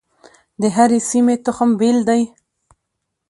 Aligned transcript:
د 0.61 0.63
هرې 0.75 0.99
سیمې 1.09 1.35
تخم 1.45 1.69
بیل 1.79 1.99
دی. 2.09 2.21